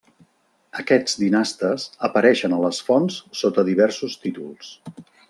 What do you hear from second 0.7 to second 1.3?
Aquests